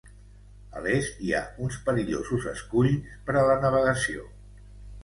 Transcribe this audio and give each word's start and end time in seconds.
A 0.79 0.81
l'est 0.85 1.19
hi 1.27 1.35
ha 1.35 1.41
uns 1.67 1.77
perillosos 1.91 2.49
esculls 2.55 3.17
per 3.29 3.39
a 3.39 3.47
la 3.53 3.61
navegació. 3.69 4.29